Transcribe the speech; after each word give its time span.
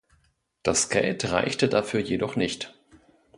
Das 0.63 0.89
Geld 0.89 1.31
reichte 1.31 1.69
dafür 1.69 1.99
jedoch 1.99 2.35
nicht. 2.35 2.73